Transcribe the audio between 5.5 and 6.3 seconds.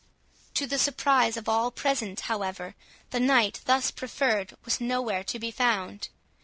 found.